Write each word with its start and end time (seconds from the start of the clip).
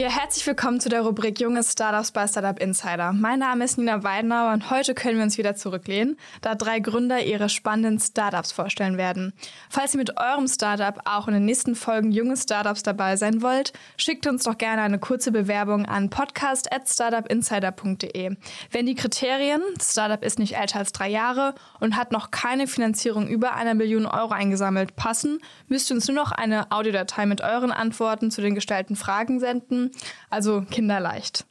Ja, 0.00 0.08
herzlich 0.08 0.46
willkommen 0.46 0.78
zu 0.78 0.88
der 0.88 1.00
Rubrik 1.00 1.40
Junge 1.40 1.64
Startups 1.64 2.12
bei 2.12 2.28
Startup 2.28 2.60
Insider. 2.60 3.12
Mein 3.12 3.40
Name 3.40 3.64
ist 3.64 3.78
Nina 3.78 4.04
Weidenauer 4.04 4.52
und 4.52 4.70
heute 4.70 4.94
können 4.94 5.16
wir 5.16 5.24
uns 5.24 5.38
wieder 5.38 5.56
zurücklehnen, 5.56 6.16
da 6.40 6.54
drei 6.54 6.78
Gründer 6.78 7.24
ihre 7.24 7.48
spannenden 7.48 7.98
Startups 7.98 8.52
vorstellen 8.52 8.96
werden. 8.96 9.32
Falls 9.68 9.94
ihr 9.94 9.98
mit 9.98 10.16
eurem 10.16 10.46
Startup 10.46 11.00
auch 11.04 11.26
in 11.26 11.34
den 11.34 11.46
nächsten 11.46 11.74
Folgen 11.74 12.12
Junge 12.12 12.36
Startups 12.36 12.84
dabei 12.84 13.16
sein 13.16 13.42
wollt, 13.42 13.72
schickt 13.96 14.28
uns 14.28 14.44
doch 14.44 14.56
gerne 14.56 14.82
eine 14.82 15.00
kurze 15.00 15.32
Bewerbung 15.32 15.84
an 15.84 16.10
podcast.startupinsider.de. 16.10 18.36
Wenn 18.70 18.86
die 18.86 18.94
Kriterien, 18.94 19.62
Startup 19.82 20.22
ist 20.22 20.38
nicht 20.38 20.56
älter 20.56 20.78
als 20.78 20.92
drei 20.92 21.08
Jahre 21.08 21.56
und 21.80 21.96
hat 21.96 22.12
noch 22.12 22.30
keine 22.30 22.68
Finanzierung 22.68 23.26
über 23.26 23.56
einer 23.56 23.74
Million 23.74 24.06
Euro 24.06 24.30
eingesammelt, 24.30 24.94
passen, 24.94 25.40
müsst 25.66 25.90
ihr 25.90 25.96
uns 25.96 26.06
nur 26.06 26.14
noch 26.14 26.30
eine 26.30 26.70
Audiodatei 26.70 27.26
mit 27.26 27.40
euren 27.40 27.72
Antworten 27.72 28.30
zu 28.30 28.40
den 28.40 28.54
gestellten 28.54 28.94
Fragen 28.94 29.40
senden 29.40 29.87
also 30.30 30.62
kinderleicht. 30.62 31.44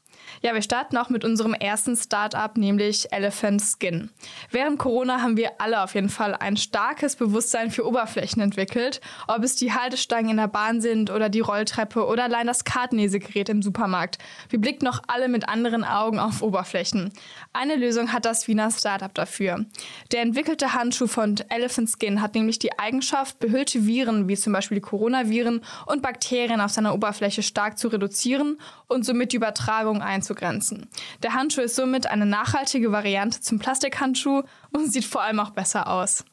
Ja, 0.43 0.53
wir 0.53 0.61
starten 0.61 0.97
auch 0.97 1.09
mit 1.09 1.25
unserem 1.25 1.55
ersten 1.55 1.95
Startup, 1.95 2.55
nämlich 2.57 3.11
Elephant 3.11 3.59
Skin. 3.59 4.11
Während 4.51 4.77
Corona 4.77 5.21
haben 5.21 5.35
wir 5.35 5.59
alle 5.59 5.81
auf 5.81 5.95
jeden 5.95 6.09
Fall 6.09 6.35
ein 6.35 6.57
starkes 6.57 7.15
Bewusstsein 7.15 7.71
für 7.71 7.87
Oberflächen 7.87 8.41
entwickelt, 8.41 9.01
ob 9.27 9.43
es 9.43 9.55
die 9.55 9.73
Haltestangen 9.73 10.31
in 10.31 10.37
der 10.37 10.47
Bahn 10.47 10.79
sind 10.79 11.09
oder 11.09 11.29
die 11.29 11.39
Rolltreppe 11.39 12.05
oder 12.05 12.25
allein 12.25 12.45
das 12.45 12.65
Kartenlesegerät 12.65 13.49
im 13.49 13.63
Supermarkt. 13.63 14.19
Wir 14.49 14.61
blicken 14.61 14.85
noch 14.85 15.01
alle 15.07 15.27
mit 15.27 15.49
anderen 15.49 15.83
Augen 15.83 16.19
auf 16.19 16.43
Oberflächen. 16.43 17.11
Eine 17.51 17.75
Lösung 17.75 18.13
hat 18.13 18.25
das 18.25 18.47
Wiener 18.47 18.69
Startup 18.69 19.13
dafür. 19.13 19.65
Der 20.11 20.21
entwickelte 20.21 20.73
Handschuh 20.73 21.07
von 21.07 21.35
Elephant 21.49 21.89
Skin 21.89 22.21
hat 22.21 22.35
nämlich 22.35 22.59
die 22.59 22.77
Eigenschaft, 22.77 23.39
behüllte 23.39 23.87
Viren 23.87 24.27
wie 24.27 24.37
zum 24.37 24.53
Beispiel 24.53 24.75
die 24.75 24.81
Coronaviren 24.81 25.61
und 25.87 26.03
Bakterien 26.03 26.61
auf 26.61 26.71
seiner 26.71 26.93
Oberfläche 26.93 27.41
stark 27.41 27.79
zu 27.79 27.87
reduzieren 27.87 28.59
und 28.87 29.03
somit 29.03 29.31
die 29.31 29.37
Übertragung 29.37 30.03
einzuschränken 30.03 30.26
einzugrenzen. 30.27 30.87
Der 31.23 31.33
Handschuh 31.33 31.61
ist 31.61 31.75
somit 31.75 32.07
eine 32.07 32.25
nachhaltige 32.25 32.91
Variante 32.91 33.39
zum 33.41 33.59
Plastikhandschuh 33.59 34.43
und 34.71 34.91
sieht 34.91 35.05
vor 35.05 35.21
allem 35.21 35.39
auch 35.39 35.51
besser 35.51 35.87
aus. 35.87 36.25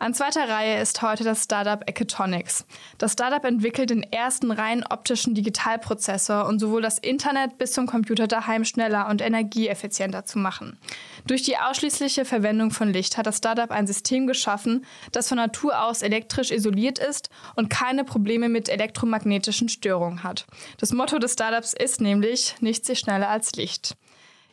An 0.00 0.14
zweiter 0.14 0.48
Reihe 0.48 0.80
ist 0.80 1.02
heute 1.02 1.24
das 1.24 1.42
Startup 1.42 1.82
Eketonics. 1.88 2.64
Das 2.98 3.14
Startup 3.14 3.44
entwickelt 3.44 3.90
den 3.90 4.04
ersten 4.04 4.52
rein 4.52 4.84
optischen 4.88 5.34
Digitalprozessor, 5.34 6.48
um 6.48 6.60
sowohl 6.60 6.82
das 6.82 7.00
Internet 7.00 7.58
bis 7.58 7.72
zum 7.72 7.86
Computer 7.86 8.28
daheim 8.28 8.64
schneller 8.64 9.08
und 9.08 9.20
energieeffizienter 9.20 10.24
zu 10.24 10.38
machen. 10.38 10.78
Durch 11.26 11.42
die 11.42 11.58
ausschließliche 11.58 12.24
Verwendung 12.24 12.70
von 12.70 12.92
Licht 12.92 13.18
hat 13.18 13.26
das 13.26 13.38
Startup 13.38 13.72
ein 13.72 13.88
System 13.88 14.28
geschaffen, 14.28 14.86
das 15.10 15.28
von 15.28 15.36
Natur 15.36 15.82
aus 15.82 16.02
elektrisch 16.02 16.52
isoliert 16.52 17.00
ist 17.00 17.28
und 17.56 17.68
keine 17.68 18.04
Probleme 18.04 18.48
mit 18.48 18.68
elektromagnetischen 18.68 19.68
Störungen 19.68 20.22
hat. 20.22 20.46
Das 20.78 20.92
Motto 20.92 21.18
des 21.18 21.32
Startups 21.32 21.72
ist 21.72 22.00
nämlich, 22.00 22.54
nichts 22.60 22.88
ist 22.88 23.00
schneller 23.00 23.28
als 23.28 23.52
Licht. 23.56 23.96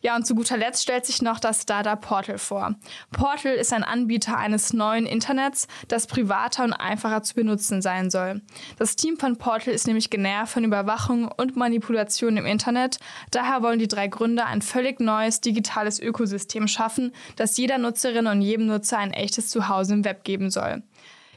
Ja, 0.06 0.16
und 0.16 0.28
zu 0.28 0.36
guter 0.36 0.56
Letzt 0.56 0.84
stellt 0.84 1.04
sich 1.04 1.24
noch 1.24 1.40
das 1.40 1.64
Startup 1.64 2.00
Portal 2.00 2.38
vor. 2.38 2.76
Portal 3.12 3.56
ist 3.56 3.74
ein 3.74 3.84
Anbieter 3.84 4.38
eines 4.38 4.72
neuen 4.72 5.08
Internets, 5.08 5.68
das 5.88 6.06
privater 6.06 6.64
und 6.64 6.74
einfacher 6.74 7.24
zu 7.24 7.34
benutzen 7.34 7.82
sein 7.82 8.12
soll. 8.12 8.44
Das 8.78 8.96
Team 8.96 9.18
von 9.18 9.38
Portal 9.38 9.74
ist 9.74 9.88
nämlich 9.88 10.12
genervt 10.12 10.54
von 10.54 10.64
Überwachung 10.64 11.28
und 11.28 11.56
Manipulation 11.56 12.38
im 12.38 12.46
Internet. 12.46 13.00
Daher 13.32 13.64
wollen 13.64 13.80
die 13.80 13.88
drei 13.88 14.08
Gründer 14.08 14.46
ein 14.46 14.62
völlig 14.62 15.00
neues 15.00 15.42
digitales 15.42 16.00
Ökosystem 16.00 16.68
schaffen, 16.68 17.12
das 17.36 17.58
jeder 17.58 17.80
Nutzerin 17.80 18.28
und 18.28 18.44
jedem 18.44 18.68
Nutzer 18.68 19.00
ein 19.00 19.12
echtes 19.12 19.50
Zuhause 19.50 19.96
im 19.96 20.06
Web 20.06 20.24
geben 20.24 20.52
soll. 20.52 20.84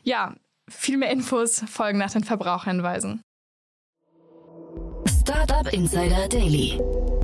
Ja, 0.03 0.35
viel 0.69 0.99
mehr 0.99 1.11
Infos 1.11 1.65
folgen 1.71 1.97
nach 1.97 2.11
den 2.11 2.23
Verbraucherhinweisen. 2.23 3.23
Startup 5.07 5.73
Insider 5.73 6.29
Daily. 6.29 6.79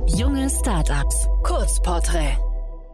Junge 0.07 0.49
Startups. 0.49 1.27
Kurzporträt. 1.43 2.37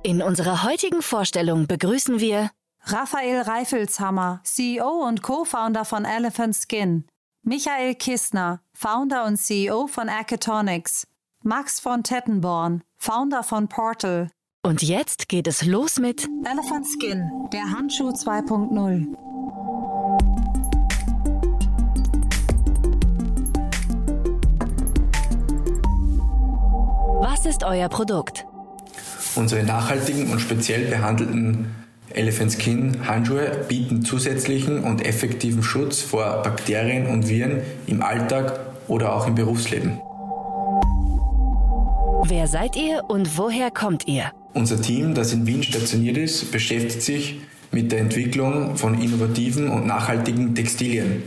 In 0.03 0.21
unserer 0.21 0.63
heutigen 0.63 1.01
Vorstellung 1.01 1.67
begrüßen 1.67 2.19
wir 2.21 2.51
Raphael 2.83 3.41
Reifelshammer, 3.41 4.39
CEO 4.43 5.05
und 5.07 5.21
Co-Founder 5.21 5.83
von 5.83 6.05
Elephant 6.05 6.55
Skin. 6.55 7.05
Michael 7.43 7.95
Kistner, 7.95 8.61
Founder 8.73 9.25
und 9.25 9.37
CEO 9.37 9.87
von 9.87 10.07
Acatonics. 10.07 11.05
Max 11.43 11.79
von 11.79 12.03
Tettenborn, 12.03 12.81
Founder 12.97 13.43
von 13.43 13.67
Portal. 13.67 14.29
Und 14.63 14.81
jetzt 14.81 15.27
geht 15.27 15.47
es 15.47 15.65
los 15.65 15.99
mit 15.99 16.29
Elephant 16.45 16.87
Skin, 16.87 17.29
der 17.51 17.69
Handschuh 17.71 18.09
2.0. 18.09 19.17
Was 27.43 27.47
ist 27.47 27.63
euer 27.63 27.89
Produkt? 27.89 28.45
Unsere 29.33 29.63
nachhaltigen 29.63 30.31
und 30.31 30.39
speziell 30.39 30.85
behandelten 30.91 31.73
Elephant 32.11 32.51
Skin 32.51 33.07
Handschuhe 33.07 33.65
bieten 33.67 34.05
zusätzlichen 34.05 34.83
und 34.83 35.03
effektiven 35.03 35.63
Schutz 35.63 36.01
vor 36.01 36.43
Bakterien 36.43 37.07
und 37.07 37.27
Viren 37.27 37.63
im 37.87 38.03
Alltag 38.03 38.59
oder 38.87 39.15
auch 39.15 39.25
im 39.25 39.33
Berufsleben. 39.33 39.99
Wer 42.25 42.45
seid 42.45 42.75
ihr 42.75 43.05
und 43.07 43.35
woher 43.39 43.71
kommt 43.71 44.07
ihr? 44.07 44.25
Unser 44.53 44.79
Team, 44.79 45.15
das 45.15 45.33
in 45.33 45.47
Wien 45.47 45.63
stationiert 45.63 46.17
ist, 46.17 46.51
beschäftigt 46.51 47.01
sich 47.01 47.41
mit 47.71 47.91
der 47.91 48.01
Entwicklung 48.01 48.77
von 48.77 49.01
innovativen 49.01 49.67
und 49.67 49.87
nachhaltigen 49.87 50.53
Textilien 50.53 51.23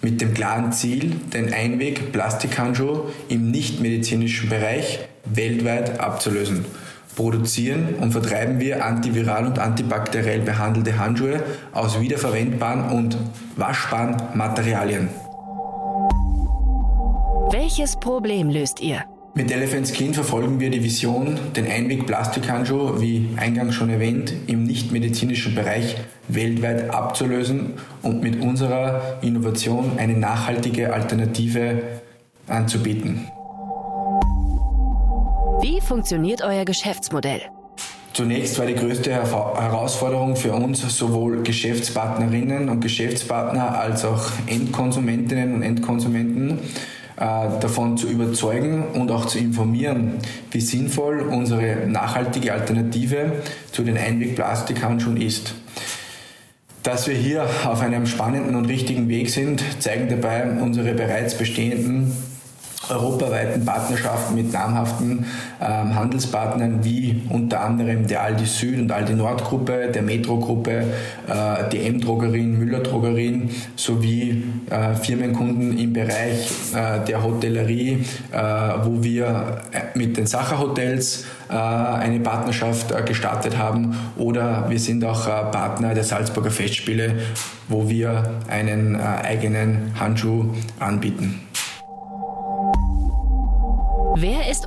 mit 0.00 0.22
dem 0.22 0.32
klaren 0.32 0.72
Ziel, 0.72 1.10
den 1.34 1.52
Einweg-Plastikhandschuh 1.52 3.10
im 3.28 3.50
nichtmedizinischen 3.50 4.48
Bereich 4.48 5.00
weltweit 5.34 6.00
abzulösen. 6.00 6.64
Produzieren 7.14 7.94
und 8.00 8.12
vertreiben 8.12 8.60
wir 8.60 8.84
antiviral 8.84 9.46
und 9.46 9.58
antibakteriell 9.58 10.40
behandelte 10.40 10.98
Handschuhe 10.98 11.42
aus 11.72 11.98
wiederverwendbaren 12.00 12.90
und 12.90 13.16
waschbaren 13.56 14.16
Materialien. 14.34 15.08
Welches 17.50 17.96
Problem 17.96 18.50
löst 18.50 18.80
ihr? 18.80 19.04
Mit 19.34 19.50
Elephant 19.50 19.86
Skin 19.86 20.14
verfolgen 20.14 20.60
wir 20.60 20.70
die 20.70 20.82
Vision, 20.82 21.38
den 21.54 21.66
Einweg-Plastikhandschuh, 21.66 23.00
wie 23.00 23.28
eingangs 23.36 23.74
schon 23.74 23.90
erwähnt, 23.90 24.32
im 24.46 24.64
nichtmedizinischen 24.64 25.54
Bereich 25.54 25.96
weltweit 26.28 26.90
abzulösen 26.90 27.74
und 28.02 28.22
mit 28.22 28.40
unserer 28.40 29.18
Innovation 29.20 29.92
eine 29.98 30.14
nachhaltige 30.14 30.92
Alternative 30.92 31.82
anzubieten. 32.46 33.28
Wie 35.62 35.80
funktioniert 35.80 36.42
euer 36.42 36.64
Geschäftsmodell? 36.64 37.40
Zunächst 38.12 38.58
war 38.58 38.66
die 38.66 38.74
größte 38.74 39.10
Herausforderung 39.12 40.36
für 40.36 40.52
uns 40.52 40.80
sowohl 40.96 41.42
Geschäftspartnerinnen 41.42 42.68
und 42.68 42.80
Geschäftspartner 42.80 43.78
als 43.78 44.04
auch 44.04 44.30
Endkonsumentinnen 44.46 45.54
und 45.54 45.62
Endkonsumenten 45.62 46.58
äh, 47.16 47.48
davon 47.60 47.96
zu 47.96 48.06
überzeugen 48.08 48.84
und 48.94 49.10
auch 49.10 49.24
zu 49.24 49.38
informieren, 49.38 50.18
wie 50.50 50.60
sinnvoll 50.60 51.20
unsere 51.20 51.86
nachhaltige 51.86 52.52
Alternative 52.52 53.32
zu 53.72 53.82
den 53.82 53.96
Einwegplastikhandschuhen 53.96 55.20
ist. 55.20 55.54
Dass 56.82 57.08
wir 57.08 57.14
hier 57.14 57.46
auf 57.64 57.80
einem 57.80 58.06
spannenden 58.06 58.54
und 58.54 58.66
richtigen 58.66 59.08
Weg 59.08 59.30
sind, 59.30 59.62
zeigen 59.80 60.08
dabei 60.08 60.44
unsere 60.60 60.94
bereits 60.94 61.36
bestehenden 61.36 62.12
europaweiten 62.90 63.64
Partnerschaften 63.64 64.34
mit 64.34 64.52
namhaften 64.52 65.26
ähm, 65.60 65.94
Handelspartnern 65.94 66.84
wie 66.84 67.22
unter 67.28 67.60
anderem 67.60 68.06
der 68.06 68.22
Aldi 68.22 68.46
Süd 68.46 68.78
und 68.78 68.92
Aldi 68.92 69.14
Nord 69.14 69.44
Gruppe, 69.44 69.90
der 69.92 70.02
Metro 70.02 70.38
Gruppe, 70.38 70.84
äh, 71.26 71.68
die 71.70 71.86
M-Drogerien, 71.86 72.58
Müller 72.58 72.80
Drogerien 72.80 73.50
sowie 73.76 74.44
äh, 74.70 74.94
Firmenkunden 74.94 75.78
im 75.78 75.92
Bereich 75.92 76.50
äh, 76.74 77.04
der 77.06 77.22
Hotellerie, 77.22 78.04
äh, 78.32 78.38
wo 78.84 79.02
wir 79.02 79.58
äh, 79.72 79.98
mit 79.98 80.16
den 80.16 80.26
Sacher 80.26 80.58
Hotels 80.58 81.24
äh, 81.48 81.54
eine 81.54 82.20
Partnerschaft 82.20 83.06
gestartet 83.06 83.56
haben 83.58 83.96
oder 84.16 84.66
wir 84.68 84.78
sind 84.78 85.04
auch 85.04 85.24
Partner 85.24 85.94
der 85.94 86.04
Salzburger 86.04 86.50
Festspiele, 86.50 87.14
wo 87.68 87.88
wir 87.88 88.30
einen 88.48 88.96
eigenen 88.96 89.92
Handschuh 89.98 90.54
anbieten. 90.78 91.45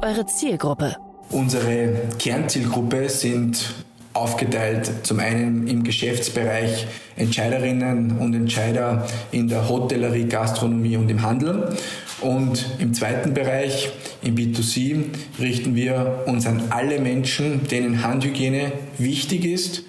Eure 0.04 0.26
Zielgruppe? 0.26 0.96
Unsere 1.30 1.94
Kernzielgruppe 2.18 3.10
sind 3.10 3.74
aufgeteilt 4.14 4.92
zum 5.04 5.20
einen 5.20 5.68
im 5.68 5.84
Geschäftsbereich 5.84 6.88
Entscheiderinnen 7.16 8.18
und 8.18 8.34
Entscheider 8.34 9.08
in 9.32 9.48
der 9.48 9.70
Hotellerie, 9.70 10.26
Gastronomie 10.26 10.98
und 10.98 11.10
im 11.10 11.22
Handel. 11.22 11.76
Und 12.22 12.66
im 12.80 12.94
zweiten 12.94 13.34
Bereich, 13.34 13.92
im 14.22 14.36
B2C, 14.36 15.06
richten 15.40 15.76
wir 15.76 16.24
uns 16.26 16.46
an 16.48 16.64
alle 16.70 17.00
Menschen, 17.00 17.68
denen 17.68 18.04
Handhygiene 18.04 18.74
wichtig 18.98 19.46
ist 19.46 19.84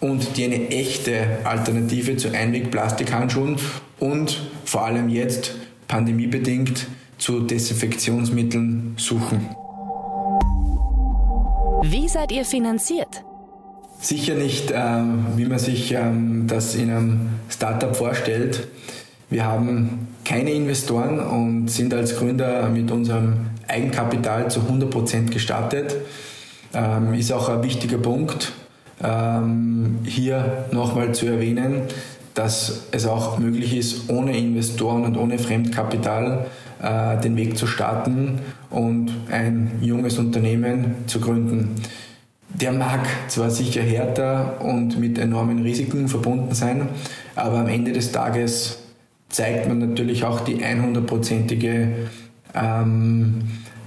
und 0.00 0.36
die 0.36 0.44
eine 0.44 0.68
echte 0.68 1.38
Alternative 1.44 2.16
zu 2.16 2.32
Einweg-Plastikhandschuhen 2.32 3.56
und 4.00 4.42
vor 4.64 4.84
allem 4.84 5.08
jetzt 5.08 5.54
pandemiebedingt 5.88 6.86
zu 7.22 7.38
Desinfektionsmitteln 7.38 8.94
suchen. 8.96 9.48
Wie 11.84 12.08
seid 12.08 12.32
ihr 12.32 12.44
finanziert? 12.44 13.22
Sicher 14.00 14.34
nicht, 14.34 14.72
ähm, 14.74 15.26
wie 15.36 15.44
man 15.44 15.60
sich 15.60 15.92
ähm, 15.92 16.48
das 16.48 16.74
in 16.74 16.90
einem 16.90 17.20
Startup 17.48 17.94
vorstellt. 17.94 18.66
Wir 19.30 19.46
haben 19.46 20.08
keine 20.24 20.50
Investoren 20.50 21.20
und 21.20 21.68
sind 21.68 21.94
als 21.94 22.16
Gründer 22.16 22.68
mit 22.68 22.90
unserem 22.90 23.34
Eigenkapital 23.68 24.50
zu 24.50 24.60
100 24.62 24.90
Prozent 24.90 25.30
gestartet. 25.30 25.94
Ähm, 26.74 27.14
ist 27.14 27.30
auch 27.30 27.48
ein 27.48 27.62
wichtiger 27.62 27.98
Punkt, 27.98 28.52
hier 30.04 30.66
nochmal 30.70 31.12
zu 31.12 31.26
erwähnen, 31.26 31.88
dass 32.34 32.84
es 32.92 33.04
auch 33.04 33.36
möglich 33.36 33.76
ist, 33.76 34.08
ohne 34.08 34.38
Investoren 34.38 35.04
und 35.04 35.16
ohne 35.16 35.40
Fremdkapital 35.40 36.46
äh, 36.82 37.20
den 37.20 37.36
Weg 37.36 37.56
zu 37.56 37.66
starten 37.66 38.40
und 38.70 39.10
ein 39.30 39.72
junges 39.80 40.18
Unternehmen 40.18 40.96
zu 41.06 41.20
gründen. 41.20 41.76
Der 42.48 42.72
mag 42.72 43.06
zwar 43.28 43.50
sicher 43.50 43.82
härter 43.82 44.60
und 44.60 44.98
mit 44.98 45.18
enormen 45.18 45.62
Risiken 45.62 46.08
verbunden 46.08 46.54
sein, 46.54 46.88
aber 47.34 47.58
am 47.58 47.68
Ende 47.68 47.92
des 47.92 48.12
Tages 48.12 48.78
zeigt 49.30 49.68
man 49.68 49.78
natürlich 49.78 50.24
auch 50.24 50.40
die 50.40 50.56
100%ige 50.56 51.88
ähm, 52.54 53.42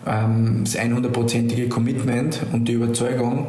ähm, 0.05 0.61
das 0.63 0.77
100%ige 0.77 1.67
Commitment 1.67 2.41
und 2.51 2.67
die 2.67 2.73
Überzeugung 2.73 3.47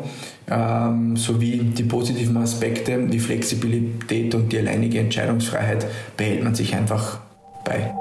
ähm, 0.48 1.16
sowie 1.16 1.58
die 1.58 1.82
positiven 1.84 2.37
Aspekte, 2.37 3.06
die 3.06 3.19
Flexibilität 3.19 4.34
und 4.34 4.52
die 4.52 4.58
alleinige 4.58 5.00
Entscheidungsfreiheit 5.00 5.87
behält 6.16 6.44
man 6.44 6.54
sich 6.54 6.75
einfach 6.75 7.19
bei. 7.64 7.93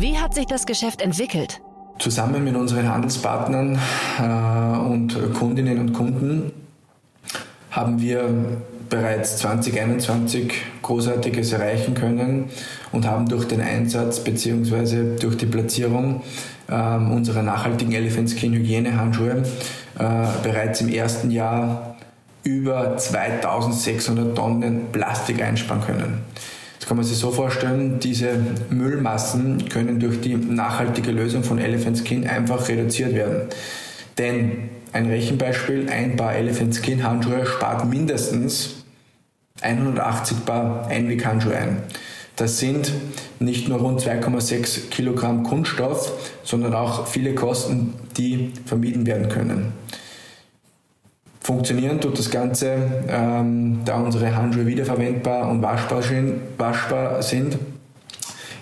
Wie 0.00 0.16
hat 0.16 0.34
sich 0.34 0.46
das 0.46 0.64
Geschäft 0.64 1.02
entwickelt? 1.02 1.60
Zusammen 1.98 2.42
mit 2.42 2.56
unseren 2.56 2.88
Handelspartnern 2.88 3.78
äh, 4.18 4.78
und 4.78 5.34
Kundinnen 5.34 5.78
und 5.78 5.92
Kunden 5.92 6.52
haben 7.70 8.00
wir 8.00 8.62
bereits 8.88 9.36
2021 9.36 10.54
Großartiges 10.80 11.52
erreichen 11.52 11.92
können 11.92 12.48
und 12.92 13.06
haben 13.06 13.28
durch 13.28 13.46
den 13.46 13.60
Einsatz 13.60 14.24
bzw. 14.24 15.18
durch 15.20 15.36
die 15.36 15.44
Platzierung 15.44 16.22
äh, 16.68 16.96
unserer 16.96 17.42
nachhaltigen 17.42 17.92
Elephant 17.92 18.30
Skin 18.30 18.54
Hygienehandschuhe 18.54 19.42
äh, 19.98 20.26
bereits 20.42 20.80
im 20.80 20.88
ersten 20.88 21.30
Jahr 21.30 21.96
über 22.42 22.96
2600 22.96 24.34
Tonnen 24.34 24.86
Plastik 24.92 25.42
einsparen 25.42 25.82
können. 25.82 26.22
Kann 26.90 26.96
man 26.96 27.06
sich 27.06 27.18
so 27.18 27.30
vorstellen, 27.30 28.00
diese 28.00 28.36
Müllmassen 28.68 29.68
können 29.68 30.00
durch 30.00 30.20
die 30.22 30.34
nachhaltige 30.34 31.12
Lösung 31.12 31.44
von 31.44 31.60
Elephant 31.60 32.02
Skin 32.04 32.26
einfach 32.26 32.66
reduziert 32.68 33.14
werden. 33.14 33.42
Denn 34.18 34.70
ein 34.92 35.06
Rechenbeispiel, 35.06 35.88
ein 35.88 36.16
Paar 36.16 36.34
Elephant 36.34 36.74
Skin 36.74 37.04
Handschuhe 37.04 37.46
spart 37.46 37.88
mindestens 37.88 38.82
180 39.60 40.44
Paar 40.44 40.88
Einweghandschuhe 40.88 41.54
ein. 41.54 41.76
Das 42.34 42.58
sind 42.58 42.90
nicht 43.38 43.68
nur 43.68 43.78
rund 43.78 44.00
2,6 44.00 44.88
Kilogramm 44.90 45.44
Kunststoff, 45.44 46.10
sondern 46.42 46.74
auch 46.74 47.06
viele 47.06 47.36
Kosten, 47.36 47.94
die 48.16 48.50
vermieden 48.66 49.06
werden 49.06 49.28
können. 49.28 49.74
Funktionieren 51.50 52.00
tut 52.00 52.16
das 52.16 52.30
Ganze, 52.30 52.76
ähm, 53.08 53.80
da 53.84 53.98
unsere 53.98 54.36
Handschuhe 54.36 54.68
wiederverwendbar 54.68 55.48
und 55.48 55.60
waschbar, 55.60 56.00
waschbar 56.56 57.20
sind. 57.24 57.58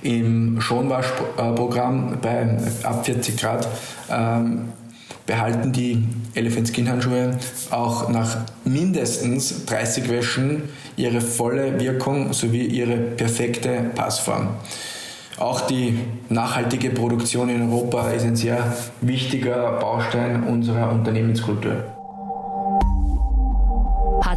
Im 0.01 0.59
Schonwaschprogramm 0.59 2.17
bei 2.23 2.57
ab 2.85 3.05
40 3.05 3.37
Grad 3.37 3.69
ähm, 4.11 4.71
behalten 5.27 5.71
die 5.71 6.03
Elephant 6.33 6.75
Skin 6.75 6.89
Handschuhe 6.89 7.37
auch 7.71 8.09
nach 8.09 8.39
mindestens 8.65 9.67
30 9.67 10.09
Wäschen 10.09 10.63
ihre 10.97 11.21
volle 11.21 11.79
Wirkung 11.79 12.33
sowie 12.33 12.65
ihre 12.65 12.97
perfekte 12.97 13.91
Passform. 13.95 14.49
Auch 15.37 15.61
die 15.67 15.99
nachhaltige 16.31 16.89
Produktion 16.89 17.51
in 17.51 17.71
Europa 17.71 18.13
ist 18.13 18.25
ein 18.25 18.35
sehr 18.35 18.75
wichtiger 19.03 19.73
Baustein 19.73 20.45
unserer 20.45 20.91
Unternehmenskultur. 20.91 21.98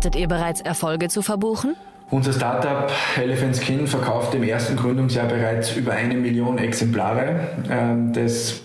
Hattet 0.02 0.16
ihr 0.16 0.28
bereits 0.28 0.62
Erfolge 0.62 1.10
zu 1.10 1.22
verbuchen? 1.22 1.76
Unser 2.10 2.34
Startup 2.34 2.92
Elephant 3.22 3.56
Skin 3.56 3.86
verkauft 3.86 4.34
im 4.34 4.42
ersten 4.42 4.76
Gründungsjahr 4.76 5.28
bereits 5.28 5.76
über 5.76 5.92
eine 5.92 6.16
Million 6.16 6.58
Exemplare 6.58 7.50
äh, 7.70 8.12
des 8.12 8.64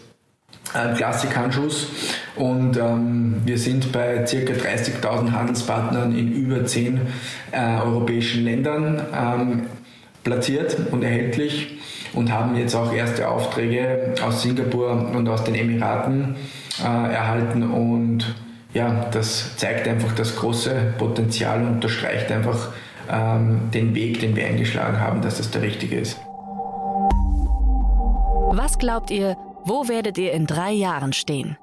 äh, 0.72 0.94
Klassikhandschuhs 0.94 1.88
und 2.36 2.78
ähm, 2.78 3.42
wir 3.44 3.58
sind 3.58 3.92
bei 3.92 4.20
ca. 4.20 4.24
30.000 4.24 5.32
Handelspartnern 5.32 6.16
in 6.16 6.32
über 6.32 6.64
10 6.64 7.02
äh, 7.50 7.80
europäischen 7.84 8.42
Ländern 8.42 9.02
ähm, 9.14 9.66
platziert 10.24 10.74
und 10.90 11.02
erhältlich 11.02 11.76
und 12.14 12.32
haben 12.32 12.56
jetzt 12.56 12.74
auch 12.74 12.94
erste 12.94 13.28
Aufträge 13.28 14.14
aus 14.26 14.40
Singapur 14.40 15.10
und 15.14 15.28
aus 15.28 15.44
den 15.44 15.54
Emiraten 15.54 16.34
äh, 16.82 16.84
erhalten 16.86 17.62
und 17.62 18.24
ja, 18.76 19.06
das 19.10 19.56
zeigt 19.56 19.88
einfach 19.88 20.14
das 20.14 20.36
große 20.36 20.94
Potenzial 20.98 21.62
und 21.62 21.68
unterstreicht 21.76 22.30
einfach 22.30 22.68
ähm, 23.10 23.70
den 23.72 23.94
Weg, 23.94 24.20
den 24.20 24.36
wir 24.36 24.46
eingeschlagen 24.46 25.00
haben, 25.00 25.22
dass 25.22 25.38
das 25.38 25.50
der 25.50 25.62
richtige 25.62 25.98
ist. 25.98 26.18
Was 28.52 28.78
glaubt 28.78 29.10
ihr, 29.10 29.38
wo 29.64 29.88
werdet 29.88 30.18
ihr 30.18 30.32
in 30.32 30.46
drei 30.46 30.72
Jahren 30.72 31.14
stehen? 31.14 31.56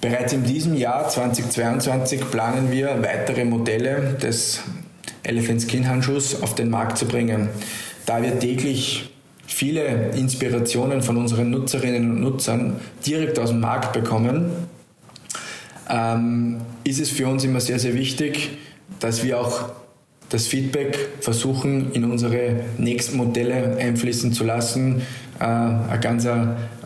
Bereits 0.00 0.32
in 0.32 0.42
diesem 0.42 0.76
Jahr 0.76 1.08
2022 1.08 2.30
planen 2.32 2.72
wir, 2.72 3.00
weitere 3.00 3.44
Modelle 3.44 4.16
des 4.20 4.60
Elephant 5.22 5.62
Skin 5.62 5.88
Handschuhs 5.88 6.42
auf 6.42 6.56
den 6.56 6.68
Markt 6.68 6.98
zu 6.98 7.06
bringen. 7.06 7.48
Da 8.06 8.22
wir 8.22 8.40
täglich 8.40 9.10
viele 9.46 10.10
Inspirationen 10.16 11.02
von 11.02 11.16
unseren 11.16 11.50
Nutzerinnen 11.50 12.10
und 12.10 12.20
Nutzern 12.20 12.80
direkt 13.06 13.38
aus 13.38 13.50
dem 13.50 13.60
Markt 13.60 13.92
bekommen, 13.92 14.50
ähm, 15.88 16.60
ist 16.84 17.00
es 17.00 17.10
für 17.10 17.28
uns 17.28 17.44
immer 17.44 17.60
sehr, 17.60 17.78
sehr 17.78 17.94
wichtig, 17.94 18.50
dass 19.00 19.24
wir 19.24 19.40
auch 19.40 19.70
das 20.28 20.46
Feedback 20.46 20.98
versuchen 21.20 21.92
in 21.92 22.04
unsere 22.04 22.64
nächsten 22.78 23.16
Modelle 23.16 23.76
einfließen 23.78 24.32
zu 24.32 24.44
lassen. 24.44 25.02
Äh, 25.38 25.44
ein 25.44 26.00
ganz 26.00 26.24
äh, 26.24 26.30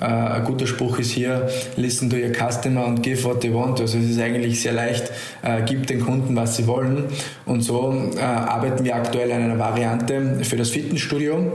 ein 0.00 0.44
guter 0.44 0.66
Spruch 0.66 0.98
ist 0.98 1.10
hier, 1.10 1.48
listen 1.76 2.10
to 2.10 2.16
your 2.16 2.32
customer 2.32 2.86
and 2.86 3.02
give 3.02 3.24
what 3.24 3.40
they 3.40 3.52
want. 3.52 3.80
Also 3.80 3.98
es 3.98 4.10
ist 4.10 4.20
eigentlich 4.20 4.60
sehr 4.60 4.72
leicht, 4.72 5.10
äh, 5.42 5.62
gib 5.64 5.86
den 5.86 6.00
Kunden, 6.00 6.36
was 6.36 6.56
sie 6.56 6.66
wollen. 6.66 7.04
Und 7.46 7.62
so 7.62 7.94
äh, 8.16 8.20
arbeiten 8.20 8.84
wir 8.84 8.96
aktuell 8.96 9.32
an 9.32 9.42
einer 9.42 9.58
Variante 9.58 10.40
für 10.42 10.56
das 10.56 10.70
Fitnessstudio, 10.70 11.52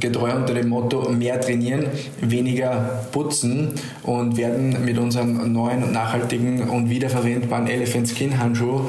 getreu 0.00 0.34
unter 0.34 0.54
dem 0.54 0.68
Motto 0.68 1.08
mehr 1.10 1.40
trainieren, 1.40 1.86
weniger 2.20 3.04
putzen 3.12 3.74
und 4.02 4.36
werden 4.36 4.84
mit 4.84 4.98
unserem 4.98 5.52
neuen, 5.52 5.92
nachhaltigen 5.92 6.68
und 6.68 6.90
wiederverwendbaren 6.90 7.66
Elephant 7.66 8.08
Skin 8.08 8.38
Handschuh 8.38 8.82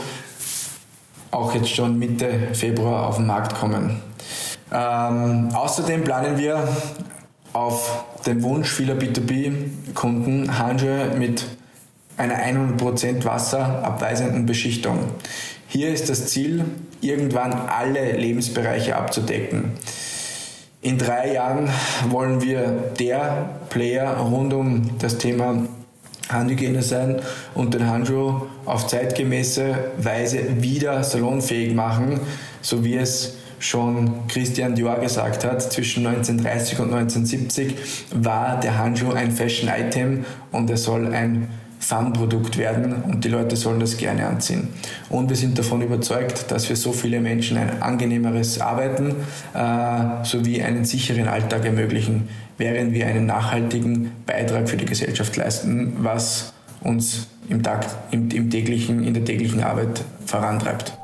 auch 1.32 1.54
jetzt 1.54 1.70
schon 1.70 2.00
Mitte 2.00 2.28
Februar 2.54 3.08
auf 3.08 3.18
den 3.18 3.28
Markt 3.28 3.56
kommen. 3.56 4.02
Ähm, 4.72 5.50
außerdem 5.54 6.04
planen 6.04 6.38
wir 6.38 6.68
auf 7.54 8.06
den 8.26 8.44
Wunsch 8.44 8.70
vieler 8.70 8.96
B2B-Kunden 8.96 10.58
Handschuhe 10.60 11.12
mit 11.18 11.46
einer 12.18 12.36
100% 12.36 13.24
wasserabweisenden 13.26 14.46
Beschichtung. 14.46 15.00
Hier 15.68 15.90
ist 15.90 16.10
das 16.10 16.28
Ziel, 16.28 16.66
irgendwann 17.02 17.54
alle 17.54 18.18
Lebensbereiche 18.18 18.96
abzudecken. 18.96 19.72
In 20.82 20.98
drei 20.98 21.34
Jahren 21.34 21.70
wollen 22.08 22.42
wir 22.42 22.94
der 22.98 23.50
Player 23.70 24.16
rund 24.16 24.54
um 24.54 24.98
das 25.00 25.18
Thema 25.18 25.64
Handhygiene 26.30 26.82
sein 26.82 27.22
und 27.54 27.74
den 27.74 27.86
Handschuh 27.86 28.44
auf 28.66 28.88
zeitgemäße 28.88 29.76
Weise 29.98 30.62
wieder 30.62 31.04
salonfähig 31.04 31.74
machen, 31.74 32.22
so 32.62 32.86
wie 32.86 32.96
es 32.96 33.36
schon 33.60 34.26
Christian 34.30 34.74
Dior 34.74 35.02
gesagt 35.02 35.44
hat, 35.44 35.62
zwischen 35.62 36.08
1930 36.08 36.80
und 36.80 36.94
1970 36.94 37.76
war 38.16 38.58
der 38.62 38.78
Handschuh 38.78 39.12
ein 39.12 39.32
Fashion-Item 39.34 40.24
und 40.54 40.70
er 40.70 40.78
soll 40.78 41.14
ein 41.14 41.50
Fun-Produkt 41.80 42.58
werden 42.58 43.04
und 43.04 43.24
die 43.24 43.30
Leute 43.30 43.56
sollen 43.56 43.80
das 43.80 43.98
gerne 43.98 44.28
anziehen. 44.28 44.68
Und 45.10 45.30
wir 45.30 45.38
sind 45.38 45.58
davon 45.58 45.82
überzeugt, 45.82 46.52
dass 46.52 46.68
wir 46.68 46.76
so 46.76 46.92
viele 46.92 47.22
Menschen 47.22 47.58
ein 47.58 47.82
angenehmeres 47.82 48.60
Arbeiten 48.60 49.16
äh, 49.54 50.26
sowie 50.26 50.62
einen 50.62 50.84
sicheren 50.84 51.28
Alltag 51.28 51.66
ermöglichen, 51.66 52.28
während 52.58 52.94
wir 52.94 53.08
einen 53.08 53.26
nachhaltigen 53.26 54.12
Beitrag 54.26 54.70
für 54.70 54.78
die 54.78 54.86
Gesellschaft 54.86 55.36
leisten, 55.38 55.94
was 56.00 56.54
uns 56.82 57.28
im 57.48 57.64
Tag, 57.64 57.86
im, 58.12 58.30
im 58.30 58.50
täglichen, 58.50 59.04
in 59.04 59.14
der 59.14 59.24
täglichen 59.24 59.64
Arbeit 59.64 60.04
vorantreibt. 60.26 60.98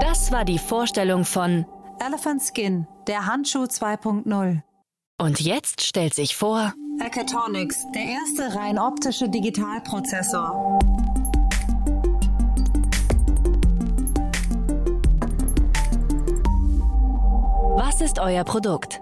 Das 0.00 0.30
war 0.30 0.44
die 0.44 0.58
Vorstellung 0.58 1.24
von 1.24 1.66
Elephant 2.04 2.42
Skin, 2.42 2.86
der 3.06 3.26
Handschuh 3.26 3.64
2.0. 3.64 4.62
Und 5.18 5.40
jetzt 5.40 5.82
stellt 5.82 6.14
sich 6.14 6.36
vor 6.36 6.74
Acatonics, 7.00 7.86
der 7.94 8.02
erste 8.02 8.58
rein 8.58 8.78
optische 8.78 9.28
Digitalprozessor. 9.28 10.78
Was 17.76 18.00
ist 18.00 18.18
euer 18.18 18.44
Produkt? 18.44 19.00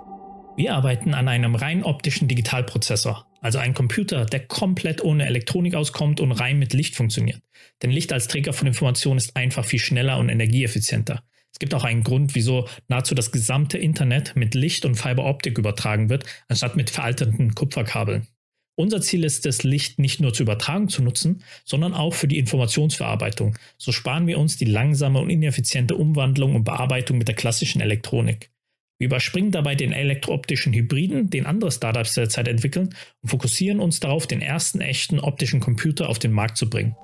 Wir 0.57 0.75
arbeiten 0.75 1.15
an 1.15 1.29
einem 1.29 1.55
rein 1.55 1.85
optischen 1.85 2.27
Digitalprozessor, 2.27 3.27
also 3.41 3.59
ein 3.59 3.75
Computer, 3.75 4.27
der 4.27 4.47
komplett 4.47 5.03
ohne 5.03 5.27
Elektronik 5.27 5.75
auskommt 5.75 6.21
und 6.21 6.33
rein 6.33 6.59
mit 6.59 6.73
Licht 6.73 6.97
funktioniert. 6.97 7.43
Denn 7.83 7.91
Licht 7.91 8.13
als 8.13 8.27
Träger 8.27 8.53
von 8.53 8.67
Informationen 8.67 9.19
ist 9.19 9.37
einfach 9.37 9.65
viel 9.65 9.81
schneller 9.81 10.19
und 10.19 10.29
energieeffizienter. 10.29 11.23
Es 11.55 11.61
gibt 11.61 11.73
auch 11.73 11.85
einen 11.85 12.03
Grund, 12.03 12.35
wieso 12.35 12.67
nahezu 12.89 13.15
das 13.15 13.31
gesamte 13.31 13.79
Internet 13.79 14.35
mit 14.35 14.57
Licht 14.57 14.85
und 14.85 14.97
Fiberoptik 14.97 15.57
übertragen 15.57 16.09
wird, 16.09 16.25
anstatt 16.49 16.75
mit 16.75 16.91
veralteten 16.91 17.55
Kupferkabeln. 17.55 18.27
Unser 18.75 19.01
Ziel 19.01 19.23
ist 19.23 19.47
es, 19.47 19.63
Licht 19.63 20.01
nicht 20.01 20.21
nur 20.21 20.35
zur 20.35 20.45
Übertragung 20.45 20.89
zu 20.89 21.01
nutzen, 21.01 21.45
sondern 21.65 21.95
auch 21.95 22.13
für 22.13 22.27
die 22.27 22.39
Informationsverarbeitung. 22.39 23.57
So 23.79 23.93
sparen 23.93 24.27
wir 24.27 24.39
uns 24.39 24.57
die 24.57 24.65
langsame 24.65 25.21
und 25.21 25.31
ineffiziente 25.31 25.95
Umwandlung 25.95 26.57
und 26.57 26.65
Bearbeitung 26.65 27.19
mit 27.19 27.29
der 27.29 27.37
klassischen 27.37 27.81
Elektronik. 27.81 28.51
Wir 28.99 29.07
überspringen 29.07 29.53
dabei 29.53 29.77
den 29.77 29.93
elektrooptischen 29.93 30.73
Hybriden, 30.73 31.31
den 31.31 31.47
andere 31.47 31.71
Startups 31.71 32.15
derzeit 32.15 32.49
entwickeln, 32.49 32.97
und 33.23 33.29
fokussieren 33.29 33.79
uns 33.79 34.01
darauf, 34.01 34.27
den 34.27 34.41
ersten 34.41 34.81
echten 34.81 35.21
optischen 35.21 35.61
Computer 35.61 36.09
auf 36.09 36.19
den 36.19 36.33
Markt 36.33 36.57
zu 36.57 36.69
bringen. 36.69 36.97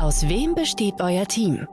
Aus 0.00 0.26
wem 0.26 0.54
besteht 0.54 0.94
euer 1.00 1.28
Team? 1.28 1.66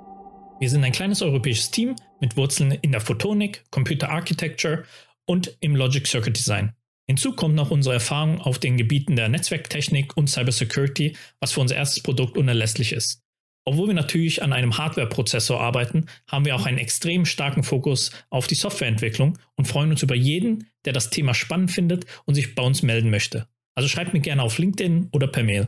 Wir 0.58 0.70
sind 0.70 0.84
ein 0.86 0.94
kleines 0.94 1.22
europäisches 1.22 1.70
Team 1.70 1.96
mit 2.22 2.38
Wurzeln 2.38 2.72
in 2.72 2.94
der 2.94 3.02
Photonik, 3.02 3.66
Computer 3.72 4.10
Architecture 4.10 4.86
und 5.26 5.58
im 5.60 5.76
Logic 5.76 6.08
Circuit 6.08 6.38
Design. 6.38 6.74
Hinzu 7.08 7.34
kommt 7.34 7.56
noch 7.56 7.72
unsere 7.72 7.96
Erfahrung 7.96 8.40
auf 8.40 8.58
den 8.58 8.78
Gebieten 8.78 9.16
der 9.16 9.28
Netzwerktechnik 9.28 10.16
und 10.16 10.28
Cybersecurity, 10.30 11.18
was 11.42 11.52
für 11.52 11.60
unser 11.60 11.76
erstes 11.76 12.02
Produkt 12.02 12.38
unerlässlich 12.38 12.94
ist. 12.94 13.22
Obwohl 13.66 13.88
wir 13.88 13.96
natürlich 13.96 14.44
an 14.44 14.54
einem 14.54 14.78
Hardware-Prozessor 14.78 15.60
arbeiten, 15.60 16.06
haben 16.28 16.46
wir 16.46 16.56
auch 16.56 16.66
einen 16.66 16.78
extrem 16.78 17.26
starken 17.26 17.64
Fokus 17.64 18.12
auf 18.30 18.48
die 18.48 18.56
Softwareentwicklung 18.56 19.38
und 19.56 19.68
freuen 19.68 19.92
uns 19.92 20.04
über 20.04 20.16
jeden, 20.16 20.70
der 20.86 20.94
das 20.94 21.10
Thema 21.10 21.34
spannend 21.34 21.72
findet 21.72 22.06
und 22.26 22.36
sich 22.36 22.56
bei 22.56 22.64
uns 22.64 22.82
melden 22.82 23.10
möchte. 23.10 23.48
Also 23.76 23.90
schreibt 23.90 24.14
mir 24.14 24.22
gerne 24.22 24.42
auf 24.42 24.58
LinkedIn 24.58 25.10
oder 25.12 25.28
per 25.28 25.44
Mail. 25.44 25.68